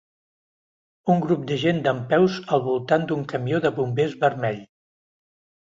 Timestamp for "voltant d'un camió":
2.71-3.63